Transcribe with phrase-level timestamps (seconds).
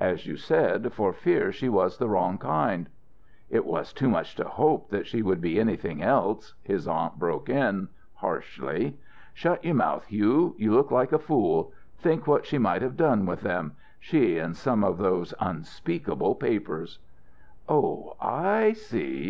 [0.00, 2.88] "As you said, for fear she was the wrong kind"
[3.50, 7.50] "It was too much to hope that she would be anything else," his aunt broke
[7.50, 8.96] in, harshly.
[9.34, 11.74] "Shut your mouth, Hugh; you look like a fool.
[11.98, 16.98] Think what she might have done with them she and some of those unspeakable papers."
[17.68, 19.24] "Oh, I see!